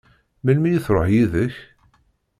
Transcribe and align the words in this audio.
Melmi 0.43 0.69
i 0.73 0.79
tṛuḥ 0.85 1.07
yid-k? 1.13 1.55